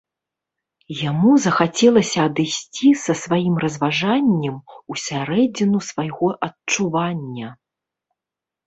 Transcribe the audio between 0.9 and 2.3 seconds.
Яму захацелася